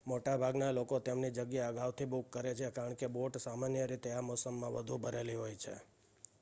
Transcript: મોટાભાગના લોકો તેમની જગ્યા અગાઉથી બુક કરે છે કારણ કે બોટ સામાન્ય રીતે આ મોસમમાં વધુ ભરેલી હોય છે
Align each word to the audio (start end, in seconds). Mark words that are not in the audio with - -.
મોટાભાગના 0.05 0.71
લોકો 0.71 0.99
તેમની 0.99 1.31
જગ્યા 1.31 1.67
અગાઉથી 1.67 2.05
બુક 2.05 2.25
કરે 2.29 2.51
છે 2.53 2.71
કારણ 2.71 2.95
કે 2.95 3.07
બોટ 3.07 3.33
સામાન્ય 3.37 3.85
રીતે 3.85 4.09
આ 4.13 4.21
મોસમમાં 4.21 4.73
વધુ 4.73 4.95
ભરેલી 4.97 5.35
હોય 5.35 5.57
છે 5.57 5.75